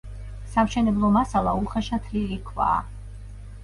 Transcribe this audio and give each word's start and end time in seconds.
სამშენებლო 0.55 1.13
მასალა 1.19 1.55
უხეშად 1.61 2.07
თლილი 2.11 2.43
ქვაა. 2.51 2.85